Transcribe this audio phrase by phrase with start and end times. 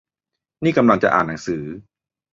[0.63, 1.63] นี่กำลังจะอ่านหนังสือ